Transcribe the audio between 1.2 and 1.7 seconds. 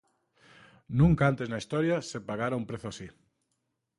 antes na